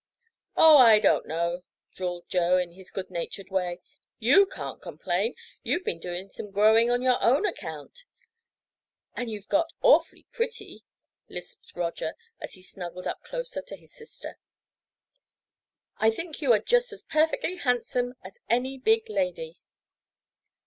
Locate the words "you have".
9.29-9.47